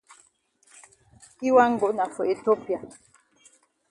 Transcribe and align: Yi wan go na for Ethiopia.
Yi 1.41 1.49
wan 1.55 1.71
go 1.79 1.87
na 1.97 2.03
for 2.13 2.25
Ethiopia. 2.33 2.79